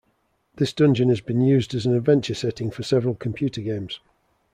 [0.55, 3.99] This dungeon has been used as an adventure setting for several computer games.